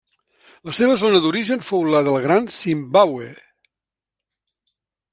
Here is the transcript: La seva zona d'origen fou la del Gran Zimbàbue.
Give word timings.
La 0.69 0.73
seva 0.77 0.95
zona 1.01 1.19
d'origen 1.25 1.61
fou 1.67 1.85
la 1.97 2.03
del 2.09 2.19
Gran 2.25 2.51
Zimbàbue. 2.63 3.31